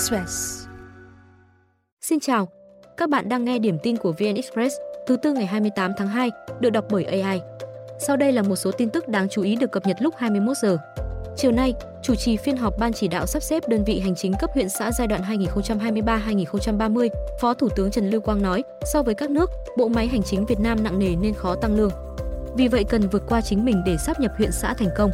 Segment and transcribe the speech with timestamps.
[0.00, 0.66] Express.
[2.00, 2.48] Xin chào,
[2.96, 4.76] các bạn đang nghe điểm tin của VN Express
[5.06, 6.30] thứ tư ngày 28 tháng 2,
[6.60, 7.40] được đọc bởi AI.
[7.98, 10.56] Sau đây là một số tin tức đáng chú ý được cập nhật lúc 21
[10.56, 10.78] giờ.
[11.36, 14.32] Chiều nay, chủ trì phiên họp Ban chỉ đạo sắp xếp đơn vị hành chính
[14.40, 17.08] cấp huyện xã giai đoạn 2023-2030,
[17.40, 18.62] Phó Thủ tướng Trần Lưu Quang nói,
[18.92, 21.76] so với các nước, bộ máy hành chính Việt Nam nặng nề nên khó tăng
[21.76, 21.90] lương.
[22.56, 25.10] Vì vậy cần vượt qua chính mình để sắp nhập huyện xã thành công.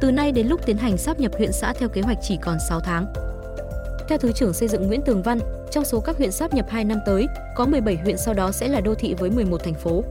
[0.00, 2.56] Từ nay đến lúc tiến hành sắp nhập huyện xã theo kế hoạch chỉ còn
[2.68, 3.33] 6 tháng.
[4.08, 5.38] Theo Thứ trưởng Xây dựng Nguyễn Tường Văn,
[5.70, 8.68] trong số các huyện sắp nhập 2 năm tới, có 17 huyện sau đó sẽ
[8.68, 10.04] là đô thị với 11 thành phố.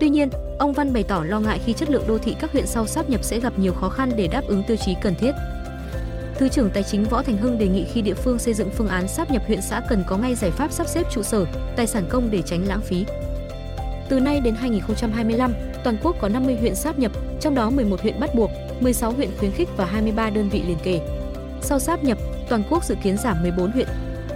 [0.00, 2.66] Tuy nhiên, ông Văn bày tỏ lo ngại khi chất lượng đô thị các huyện
[2.66, 5.32] sau sắp nhập sẽ gặp nhiều khó khăn để đáp ứng tiêu chí cần thiết.
[6.38, 8.88] Thứ trưởng Tài chính Võ Thành Hưng đề nghị khi địa phương xây dựng phương
[8.88, 11.44] án sắp nhập huyện xã cần có ngay giải pháp sắp xếp trụ sở,
[11.76, 13.04] tài sản công để tránh lãng phí.
[14.08, 15.52] Từ nay đến 2025,
[15.84, 19.30] toàn quốc có 50 huyện sáp nhập, trong đó 11 huyện bắt buộc, 16 huyện
[19.38, 21.00] khuyến khích và 23 đơn vị liền kề.
[21.62, 22.18] Sau sáp nhập,
[22.48, 23.88] toàn quốc dự kiến giảm 14 huyện.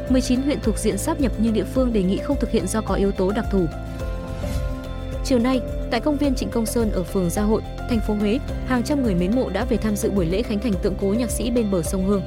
[0.08, 2.80] 19 huyện thuộc diện sáp nhập nhưng địa phương đề nghị không thực hiện do
[2.80, 3.66] có yếu tố đặc thù.
[5.24, 8.38] Chiều nay, tại công viên Trịnh Công Sơn ở phường Gia Hội, thành phố Huế,
[8.66, 11.06] hàng trăm người mến mộ đã về tham dự buổi lễ khánh thành tượng cố
[11.06, 12.22] nhạc sĩ bên bờ sông Hương.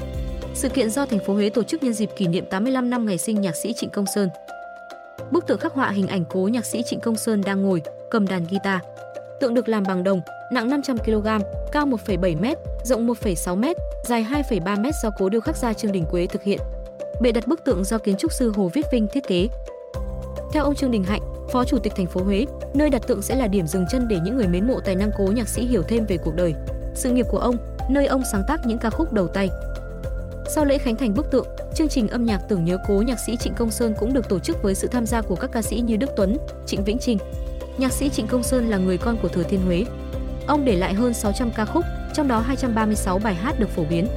[0.53, 3.18] Sự kiện do thành phố Huế tổ chức nhân dịp kỷ niệm 85 năm ngày
[3.18, 4.30] sinh nhạc sĩ Trịnh Công Sơn.
[5.31, 7.81] Bức tượng khắc họa hình ảnh cố nhạc sĩ Trịnh Công Sơn đang ngồi,
[8.12, 8.80] cầm đàn guitar.
[9.40, 11.28] Tượng được làm bằng đồng, nặng 500 kg,
[11.72, 13.66] cao 1,7 m, rộng 1,6 m,
[14.03, 16.59] dài 2,3 m do cố điêu khắc gia Trương Đình Quế thực hiện.
[17.22, 19.48] Bệ đặt bức tượng do kiến trúc sư Hồ Viết Vinh thiết kế.
[20.53, 23.36] Theo ông Trương Đình Hạnh, Phó Chủ tịch thành phố Huế, nơi đặt tượng sẽ
[23.36, 25.84] là điểm dừng chân để những người mến mộ tài năng cố nhạc sĩ hiểu
[25.84, 26.53] thêm về cuộc đời,
[26.95, 27.58] sự nghiệp của ông,
[27.90, 29.50] nơi ông sáng tác những ca khúc đầu tay.
[30.50, 33.38] Sau lễ khánh thành bức tượng, chương trình âm nhạc tưởng nhớ cố nhạc sĩ
[33.38, 35.81] Trịnh Công Sơn cũng được tổ chức với sự tham gia của các ca sĩ
[35.81, 37.18] như Đức Tuấn, Trịnh Vĩnh Trình.
[37.78, 39.86] Nhạc sĩ Trịnh Công Sơn là người con của Thừa Thiên Huế.
[40.47, 44.08] Ông để lại hơn 600 ca khúc, trong đó 236 bài hát được phổ biến.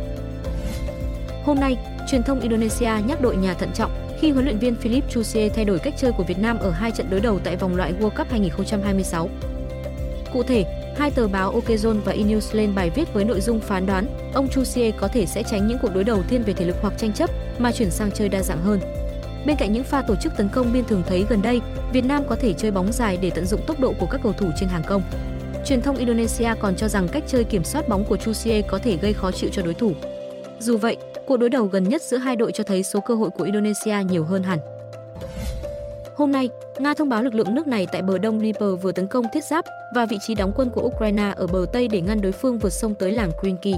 [1.44, 1.76] Hôm nay,
[2.10, 5.64] truyền thông Indonesia nhắc đội nhà thận trọng khi huấn luyện viên Philip Chusie thay
[5.64, 8.10] đổi cách chơi của Việt Nam ở hai trận đối đầu tại vòng loại World
[8.10, 9.28] Cup 2026.
[10.32, 10.64] Cụ thể,
[10.98, 14.48] hai tờ báo Okezone và Inews lên bài viết với nội dung phán đoán ông
[14.48, 17.12] Chusie có thể sẽ tránh những cuộc đối đầu thiên về thể lực hoặc tranh
[17.12, 18.80] chấp mà chuyển sang chơi đa dạng hơn.
[19.46, 21.60] Bên cạnh những pha tổ chức tấn công biên thường thấy gần đây,
[21.92, 24.32] Việt Nam có thể chơi bóng dài để tận dụng tốc độ của các cầu
[24.32, 25.02] thủ trên hàng công.
[25.66, 28.96] Truyền thông Indonesia còn cho rằng cách chơi kiểm soát bóng của Chusie có thể
[28.96, 29.92] gây khó chịu cho đối thủ.
[30.58, 30.96] Dù vậy,
[31.26, 33.96] cuộc đối đầu gần nhất giữa hai đội cho thấy số cơ hội của Indonesia
[34.08, 34.58] nhiều hơn hẳn.
[36.16, 39.06] Hôm nay, Nga thông báo lực lượng nước này tại bờ đông Dnieper vừa tấn
[39.06, 42.20] công thiết giáp và vị trí đóng quân của Ukraine ở bờ tây để ngăn
[42.20, 43.74] đối phương vượt sông tới làng Krinky.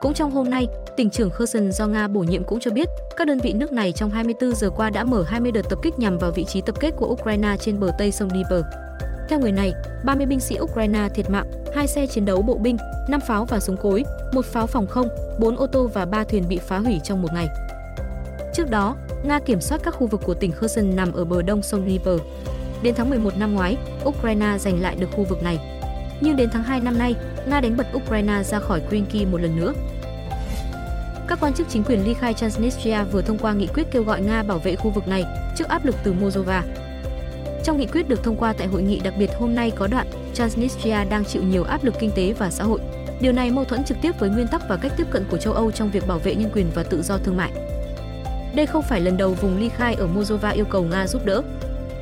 [0.00, 0.66] Cũng trong hôm nay,
[0.96, 3.92] tỉnh trưởng Kherson do Nga bổ nhiệm cũng cho biết các đơn vị nước này
[3.92, 6.74] trong 24 giờ qua đã mở 20 đợt tập kích nhằm vào vị trí tập
[6.80, 8.64] kết của Ukraine trên bờ tây sông Dnieper.
[9.28, 9.74] Theo người này,
[10.04, 12.76] 30 binh sĩ Ukraine thiệt mạng, hai xe chiến đấu bộ binh,
[13.08, 15.08] 5 pháo và súng cối, một pháo phòng không,
[15.38, 17.48] 4 ô tô và 3 thuyền bị phá hủy trong một ngày.
[18.54, 21.62] Trước đó, Nga kiểm soát các khu vực của tỉnh Kherson nằm ở bờ đông
[21.62, 22.16] sông Dnipro.
[22.82, 25.58] Đến tháng 11 năm ngoái, Ukraine giành lại được khu vực này.
[26.20, 27.14] Nhưng đến tháng 2 năm nay,
[27.46, 29.72] Nga đánh bật Ukraine ra khỏi Krinky một lần nữa.
[31.28, 34.20] Các quan chức chính quyền ly khai Transnistria vừa thông qua nghị quyết kêu gọi
[34.22, 35.24] Nga bảo vệ khu vực này
[35.56, 36.64] trước áp lực từ Moldova.
[37.64, 40.06] Trong nghị quyết được thông qua tại hội nghị đặc biệt hôm nay có đoạn
[40.34, 42.80] Transnistria đang chịu nhiều áp lực kinh tế và xã hội.
[43.20, 45.52] Điều này mâu thuẫn trực tiếp với nguyên tắc và cách tiếp cận của châu
[45.52, 47.52] Âu trong việc bảo vệ nhân quyền và tự do thương mại.
[48.54, 51.42] Đây không phải lần đầu vùng ly khai ở Moldova yêu cầu Nga giúp đỡ.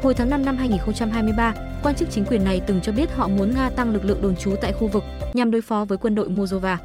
[0.03, 3.55] Hồi tháng 5 năm 2023, quan chức chính quyền này từng cho biết họ muốn
[3.55, 6.29] Nga tăng lực lượng đồn trú tại khu vực nhằm đối phó với quân đội
[6.29, 6.79] Moldova.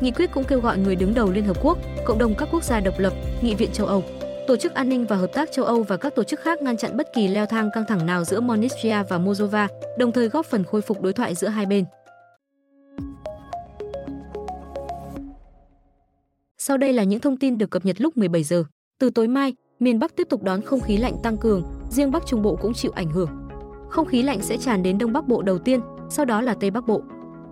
[0.00, 2.64] Nghị quyết cũng kêu gọi người đứng đầu Liên Hợp Quốc, cộng đồng các quốc
[2.64, 4.04] gia độc lập, Nghị viện châu Âu,
[4.46, 6.76] Tổ chức An ninh và Hợp tác châu Âu và các tổ chức khác ngăn
[6.76, 9.68] chặn bất kỳ leo thang căng thẳng nào giữa Monistria và Moldova,
[9.98, 11.84] đồng thời góp phần khôi phục đối thoại giữa hai bên.
[16.58, 18.64] Sau đây là những thông tin được cập nhật lúc 17 giờ.
[18.98, 22.26] Từ tối mai, miền Bắc tiếp tục đón không khí lạnh tăng cường, riêng Bắc
[22.26, 23.30] Trung Bộ cũng chịu ảnh hưởng.
[23.90, 25.80] Không khí lạnh sẽ tràn đến Đông Bắc Bộ đầu tiên,
[26.10, 27.02] sau đó là Tây Bắc Bộ.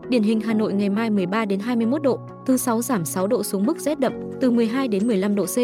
[0.08, 3.42] Điển hình Hà Nội ngày mai 13 đến 21 độ, thứ sáu giảm 6 độ
[3.42, 5.56] xuống mức rét đậm, từ 12 đến 15 độ C.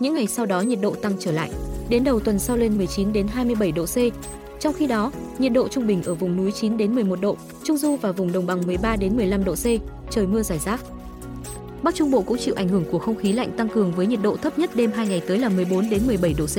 [0.00, 1.50] Những ngày sau đó nhiệt độ tăng trở lại,
[1.88, 3.96] đến đầu tuần sau lên 19 đến 27 độ C.
[4.60, 7.76] Trong khi đó, nhiệt độ trung bình ở vùng núi 9 đến 11 độ, trung
[7.76, 9.64] du và vùng đồng bằng 13 đến 15 độ C,
[10.10, 10.80] trời mưa rải rác.
[11.82, 14.22] Bắc Trung Bộ cũng chịu ảnh hưởng của không khí lạnh tăng cường với nhiệt
[14.22, 16.56] độ thấp nhất đêm 2 ngày tới là 14 đến 17 độ C.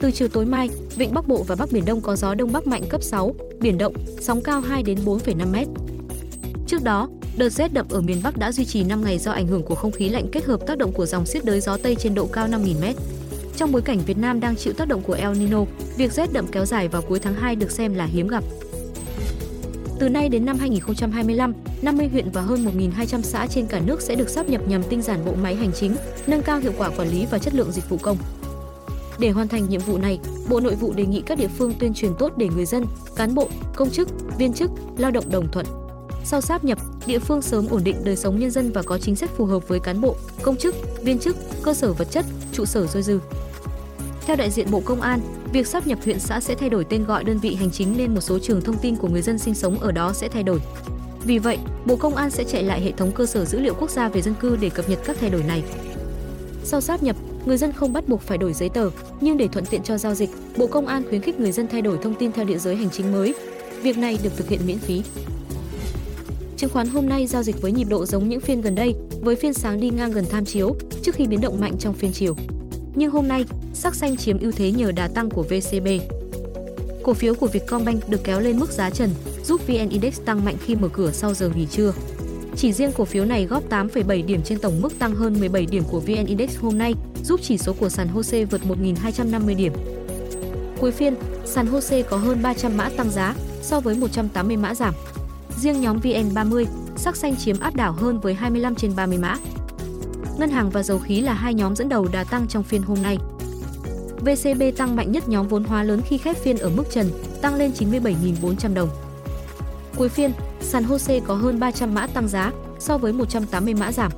[0.00, 2.66] Từ chiều tối mai, vịnh Bắc Bộ và Bắc Biển Đông có gió đông bắc
[2.66, 5.74] mạnh cấp 6, biển động, sóng cao 2 đến 4,5 m.
[6.66, 7.08] Trước đó,
[7.40, 9.74] đợt rét đậm ở miền Bắc đã duy trì 5 ngày do ảnh hưởng của
[9.74, 12.26] không khí lạnh kết hợp tác động của dòng xiết đới gió Tây trên độ
[12.26, 12.98] cao 5.000 m.
[13.56, 15.64] Trong bối cảnh Việt Nam đang chịu tác động của El Nino,
[15.96, 18.44] việc rét đậm kéo dài vào cuối tháng 2 được xem là hiếm gặp.
[19.98, 24.14] Từ nay đến năm 2025, 50 huyện và hơn 1.200 xã trên cả nước sẽ
[24.14, 25.96] được sắp nhập nhằm tinh giản bộ máy hành chính,
[26.26, 28.16] nâng cao hiệu quả quản lý và chất lượng dịch vụ công.
[29.18, 31.94] Để hoàn thành nhiệm vụ này, Bộ Nội vụ đề nghị các địa phương tuyên
[31.94, 32.84] truyền tốt để người dân,
[33.16, 34.08] cán bộ, công chức,
[34.38, 35.79] viên chức, lao động đồng thuận.
[36.30, 39.16] Sau sáp nhập, địa phương sớm ổn định đời sống nhân dân và có chính
[39.16, 42.64] sách phù hợp với cán bộ, công chức, viên chức, cơ sở vật chất, trụ
[42.64, 43.18] sở dôi dư.
[44.26, 45.20] Theo đại diện Bộ Công an,
[45.52, 48.14] việc sáp nhập huyện xã sẽ thay đổi tên gọi đơn vị hành chính nên
[48.14, 50.60] một số trường thông tin của người dân sinh sống ở đó sẽ thay đổi.
[51.24, 53.90] Vì vậy, Bộ Công an sẽ chạy lại hệ thống cơ sở dữ liệu quốc
[53.90, 55.62] gia về dân cư để cập nhật các thay đổi này.
[56.64, 58.90] Sau sáp nhập, người dân không bắt buộc phải đổi giấy tờ,
[59.20, 61.82] nhưng để thuận tiện cho giao dịch, Bộ Công an khuyến khích người dân thay
[61.82, 63.34] đổi thông tin theo địa giới hành chính mới.
[63.82, 65.02] Việc này được thực hiện miễn phí.
[66.60, 69.36] Chứng khoán hôm nay giao dịch với nhịp độ giống những phiên gần đây, với
[69.36, 72.36] phiên sáng đi ngang gần tham chiếu trước khi biến động mạnh trong phiên chiều.
[72.94, 75.86] Nhưng hôm nay, sắc xanh chiếm ưu thế nhờ đà tăng của VCB.
[77.02, 79.10] Cổ phiếu của Vietcombank được kéo lên mức giá trần,
[79.44, 81.92] giúp VN Index tăng mạnh khi mở cửa sau giờ nghỉ trưa.
[82.56, 85.82] Chỉ riêng cổ phiếu này góp 8,7 điểm trên tổng mức tăng hơn 17 điểm
[85.90, 89.72] của VN Index hôm nay, giúp chỉ số của sàn HOSE vượt 1.250 điểm.
[90.80, 91.14] Cuối phiên,
[91.44, 94.94] sàn HOSE có hơn 300 mã tăng giá so với 180 mã giảm.
[95.56, 96.64] Riêng nhóm VN30,
[96.96, 99.36] sắc xanh chiếm áp đảo hơn với 25 trên 30 mã.
[100.38, 103.02] Ngân hàng và dầu khí là hai nhóm dẫn đầu đà tăng trong phiên hôm
[103.02, 103.18] nay.
[104.20, 107.10] VCB tăng mạnh nhất nhóm vốn hóa lớn khi khép phiên ở mức trần,
[107.42, 108.88] tăng lên 97.400 đồng.
[109.96, 114.12] Cuối phiên, sàn HOSE có hơn 300 mã tăng giá so với 180 mã giảm.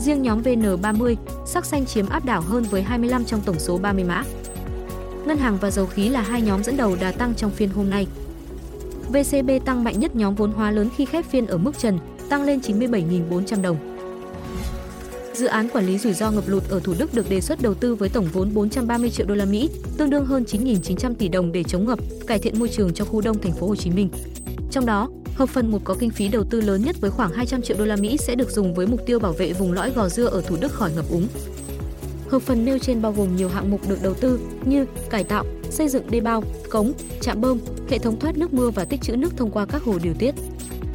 [0.00, 4.04] Riêng nhóm VN30, sắc xanh chiếm áp đảo hơn với 25 trong tổng số 30
[4.04, 4.24] mã.
[5.26, 7.90] Ngân hàng và dầu khí là hai nhóm dẫn đầu đà tăng trong phiên hôm
[7.90, 8.06] nay.
[9.12, 11.98] VCB tăng mạnh nhất nhóm vốn hóa lớn khi khép phiên ở mức trần,
[12.28, 13.76] tăng lên 97.400 đồng.
[15.34, 17.74] Dự án quản lý rủi ro ngập lụt ở Thủ Đức được đề xuất đầu
[17.74, 21.52] tư với tổng vốn 430 triệu đô la Mỹ, tương đương hơn 9.900 tỷ đồng
[21.52, 24.08] để chống ngập, cải thiện môi trường cho khu đông thành phố Hồ Chí Minh.
[24.70, 27.62] Trong đó, hợp phần một có kinh phí đầu tư lớn nhất với khoảng 200
[27.62, 30.08] triệu đô la Mỹ sẽ được dùng với mục tiêu bảo vệ vùng lõi Gò
[30.08, 31.28] Dưa ở Thủ Đức khỏi ngập úng.
[32.28, 35.44] Hợp phần nêu trên bao gồm nhiều hạng mục được đầu tư như cải tạo,
[35.70, 37.58] xây dựng đê bao, cống, trạm bơm,
[37.90, 40.34] hệ thống thoát nước mưa và tích trữ nước thông qua các hồ điều tiết.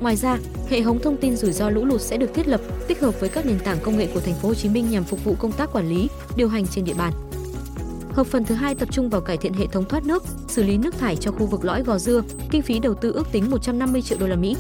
[0.02, 0.38] Ngoài ra,
[0.70, 3.30] hệ thống thông tin rủi ro lũ lụt sẽ được thiết lập, tích hợp với
[3.30, 5.52] các nền tảng công nghệ của thành phố Hồ Chí Minh nhằm phục vụ công
[5.52, 7.14] tác quản lý, điều hành trên địa bàn.
[8.14, 10.78] Hợp phần thứ hai tập trung vào cải thiện hệ thống thoát nước, xử lý
[10.78, 12.22] nước thải cho khu vực lõi Gò Dưa,
[12.52, 14.56] kinh phí đầu tư ước tính 150 triệu đô la Mỹ.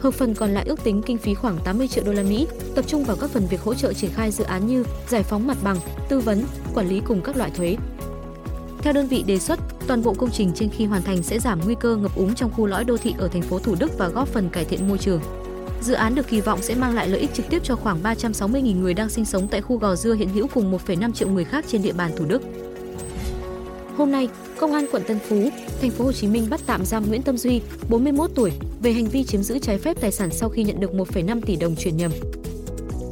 [0.00, 2.84] Hợp phần còn lại ước tính kinh phí khoảng 80 triệu đô la Mỹ, tập
[2.88, 5.56] trung vào các phần việc hỗ trợ triển khai dự án như giải phóng mặt
[5.64, 5.76] bằng,
[6.08, 7.76] tư vấn, quản lý cùng các loại thuế.
[8.86, 11.60] Theo đơn vị đề xuất, toàn bộ công trình trên khi hoàn thành sẽ giảm
[11.64, 14.08] nguy cơ ngập úng trong khu lõi đô thị ở thành phố Thủ Đức và
[14.08, 15.20] góp phần cải thiện môi trường.
[15.80, 18.80] Dự án được kỳ vọng sẽ mang lại lợi ích trực tiếp cho khoảng 360.000
[18.80, 21.64] người đang sinh sống tại khu Gò Dưa hiện hữu cùng 1,5 triệu người khác
[21.68, 22.42] trên địa bàn Thủ Đức.
[23.96, 24.28] Hôm nay,
[24.58, 25.50] Công an quận Tân Phú,
[25.80, 29.06] thành phố Hồ Chí Minh bắt tạm giam Nguyễn Tâm Duy, 41 tuổi, về hành
[29.06, 31.96] vi chiếm giữ trái phép tài sản sau khi nhận được 1,5 tỷ đồng chuyển
[31.96, 32.12] nhầm.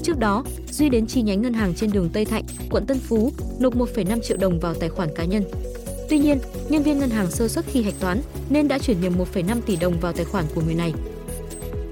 [0.05, 3.33] Trước đó, Duy đến chi nhánh ngân hàng trên đường Tây Thạnh, quận Tân Phú,
[3.59, 5.45] nộp 1,5 triệu đồng vào tài khoản cá nhân.
[6.11, 8.21] Tuy nhiên, nhân viên ngân hàng sơ suất khi hạch toán
[8.51, 10.93] nên đã chuyển nhầm 1,5 tỷ đồng vào tài khoản của người này.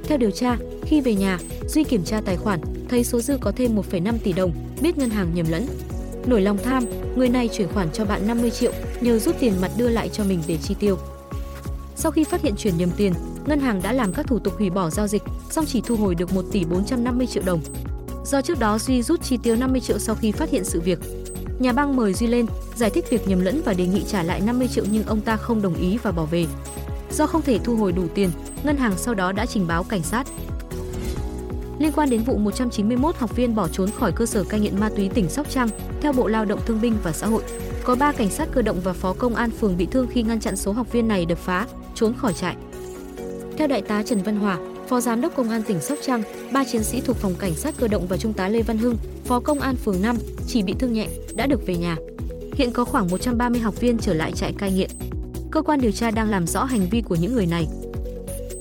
[0.05, 1.39] Theo điều tra, khi về nhà,
[1.69, 5.11] Duy kiểm tra tài khoản, thấy số dư có thêm 1,5 tỷ đồng, biết ngân
[5.11, 5.67] hàng nhầm lẫn.
[6.27, 6.85] Nổi lòng tham,
[7.17, 10.25] người này chuyển khoản cho bạn 50 triệu, nhờ rút tiền mặt đưa lại cho
[10.25, 10.97] mình để chi tiêu.
[11.97, 13.13] Sau khi phát hiện chuyển nhầm tiền,
[13.47, 16.15] ngân hàng đã làm các thủ tục hủy bỏ giao dịch, song chỉ thu hồi
[16.15, 17.61] được 1 tỷ 450 triệu đồng.
[18.25, 20.99] Do trước đó Duy rút chi tiêu 50 triệu sau khi phát hiện sự việc.
[21.59, 24.41] Nhà băng mời Duy lên, giải thích việc nhầm lẫn và đề nghị trả lại
[24.41, 26.47] 50 triệu nhưng ông ta không đồng ý và bỏ về.
[27.11, 28.31] Do không thể thu hồi đủ tiền,
[28.65, 30.27] ngân hàng sau đó đã trình báo cảnh sát.
[31.79, 34.91] Liên quan đến vụ 191 học viên bỏ trốn khỏi cơ sở cai nghiện ma
[34.97, 35.69] túy tỉnh Sóc Trăng,
[36.01, 37.43] theo Bộ Lao động Thương binh và Xã hội,
[37.85, 40.41] có 3 cảnh sát cơ động và phó công an phường bị thương khi ngăn
[40.41, 42.57] chặn số học viên này đập phá, trốn khỏi trại.
[43.59, 44.59] Theo đại tá Trần Văn Hòa,
[44.89, 46.23] Phó Giám đốc Công an tỉnh Sóc Trăng,
[46.53, 48.97] ba chiến sĩ thuộc phòng cảnh sát cơ động và Trung tá Lê Văn Hưng,
[49.25, 51.97] Phó Công an phường 5, chỉ bị thương nhẹ, đã được về nhà.
[52.55, 54.91] Hiện có khoảng 130 học viên trở lại trại cai nghiện.
[55.51, 57.67] Cơ quan điều tra đang làm rõ hành vi của những người này.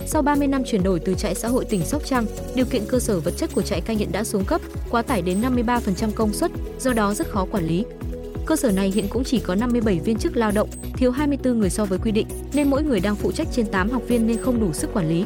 [0.05, 2.25] Sau 30 năm chuyển đổi từ trại xã hội tỉnh Sóc Trăng,
[2.55, 5.21] điều kiện cơ sở vật chất của trại cai nghiện đã xuống cấp, quá tải
[5.21, 7.85] đến 53% công suất, do đó rất khó quản lý.
[8.45, 11.69] Cơ sở này hiện cũng chỉ có 57 viên chức lao động, thiếu 24 người
[11.69, 14.37] so với quy định, nên mỗi người đang phụ trách trên 8 học viên nên
[14.37, 15.25] không đủ sức quản lý.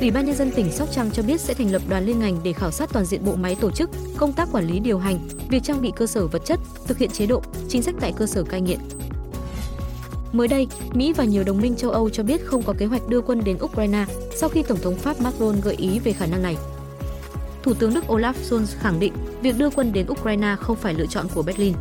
[0.00, 2.36] Ủy ban nhân dân tỉnh Sóc Trăng cho biết sẽ thành lập đoàn liên ngành
[2.44, 5.18] để khảo sát toàn diện bộ máy tổ chức, công tác quản lý điều hành,
[5.50, 8.26] việc trang bị cơ sở vật chất, thực hiện chế độ, chính sách tại cơ
[8.26, 8.78] sở cai nghiện.
[10.32, 13.08] Mới đây, Mỹ và nhiều đồng minh châu Âu cho biết không có kế hoạch
[13.08, 14.04] đưa quân đến Ukraine
[14.36, 16.56] sau khi Tổng thống Pháp Macron gợi ý về khả năng này.
[17.62, 21.06] Thủ tướng Đức Olaf Scholz khẳng định việc đưa quân đến Ukraine không phải lựa
[21.06, 21.74] chọn của Berlin.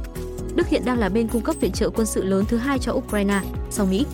[0.55, 2.93] Đức hiện đang là bên cung cấp viện trợ quân sự lớn thứ hai cho
[2.93, 4.05] Ukraine sau Mỹ.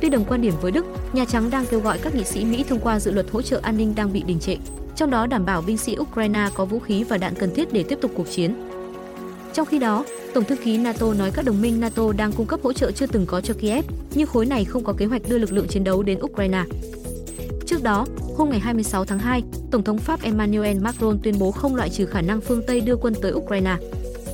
[0.00, 2.64] Tuy đồng quan điểm với Đức, Nhà Trắng đang kêu gọi các nghị sĩ Mỹ
[2.68, 4.56] thông qua dự luật hỗ trợ an ninh đang bị đình trệ,
[4.96, 7.82] trong đó đảm bảo binh sĩ Ukraine có vũ khí và đạn cần thiết để
[7.82, 8.54] tiếp tục cuộc chiến.
[9.52, 12.60] Trong khi đó, Tổng thư ký NATO nói các đồng minh NATO đang cung cấp
[12.62, 13.84] hỗ trợ chưa từng có cho Kiev,
[14.14, 16.64] nhưng khối này không có kế hoạch đưa lực lượng chiến đấu đến Ukraine.
[17.66, 21.74] Trước đó, hôm ngày 26 tháng 2, Tổng thống Pháp Emmanuel Macron tuyên bố không
[21.74, 23.76] loại trừ khả năng phương Tây đưa quân tới Ukraine.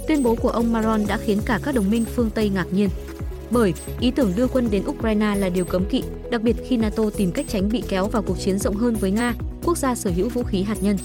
[0.08, 2.88] Tuyên bố của ông Macron đã khiến cả các đồng minh phương Tây ngạc nhiên.
[3.52, 7.02] Bởi ý tưởng đưa quân đến Ukraine là điều cấm kỵ, đặc biệt khi NATO
[7.16, 10.10] tìm cách tránh bị kéo vào cuộc chiến rộng hơn với Nga, quốc gia sở
[10.16, 10.96] hữu vũ khí hạt nhân.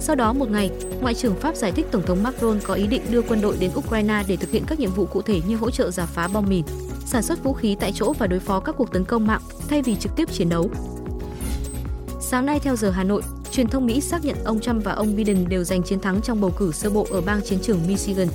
[0.00, 0.70] Sau đó một ngày,
[1.00, 3.70] Ngoại trưởng Pháp giải thích Tổng thống Macron có ý định đưa quân đội đến
[3.74, 6.48] Ukraine để thực hiện các nhiệm vụ cụ thể như hỗ trợ giả phá bom
[6.48, 6.64] mìn,
[7.06, 9.82] sản xuất vũ khí tại chỗ và đối phó các cuộc tấn công mạng thay
[9.82, 10.70] vì trực tiếp chiến đấu.
[12.20, 15.16] Sáng nay theo giờ Hà Nội, truyền thông Mỹ xác nhận ông Trump và ông
[15.16, 18.28] Biden đều giành chiến thắng trong bầu cử sơ bộ ở bang chiến trường Michigan.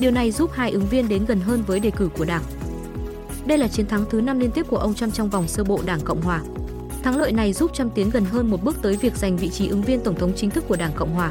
[0.00, 2.42] Điều này giúp hai ứng viên đến gần hơn với đề cử của Đảng.
[3.46, 5.80] Đây là chiến thắng thứ 5 liên tiếp của ông Trump trong vòng sơ bộ
[5.86, 6.42] Đảng Cộng hòa.
[7.02, 9.68] Thắng lợi này giúp Trump tiến gần hơn một bước tới việc giành vị trí
[9.68, 11.30] ứng viên tổng thống chính thức của Đảng Cộng hòa.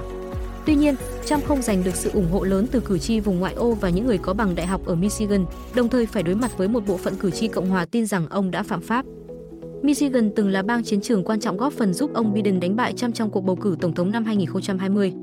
[0.66, 0.96] Tuy nhiên,
[1.26, 3.90] Trump không giành được sự ủng hộ lớn từ cử tri vùng ngoại ô và
[3.90, 5.46] những người có bằng đại học ở Michigan,
[5.76, 8.28] đồng thời phải đối mặt với một bộ phận cử tri Cộng hòa tin rằng
[8.30, 9.06] ông đã phạm pháp.
[9.82, 12.94] Michigan từng là bang chiến trường quan trọng góp phần giúp ông Biden đánh bại
[12.94, 15.14] Trump trong cuộc bầu cử tổng thống năm 2020.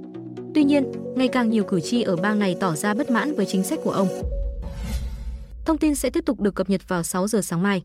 [0.56, 3.46] Tuy nhiên, ngày càng nhiều cử tri ở bang này tỏ ra bất mãn với
[3.46, 4.08] chính sách của ông.
[5.64, 7.82] Thông tin sẽ tiếp tục được cập nhật vào 6 giờ sáng mai.